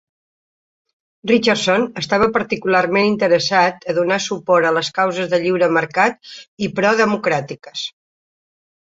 Richardson 1.31 1.85
estava 2.03 2.29
particularment 2.39 3.11
interessat 3.11 3.87
a 3.87 3.97
donar 3.99 4.19
suport 4.31 4.71
a 4.73 4.75
les 4.81 4.93
causes 4.99 5.33
de 5.37 5.43
lliure 5.47 5.71
mercat 5.79 6.37
i 6.69 6.75
pro-democràtiques. 6.81 7.89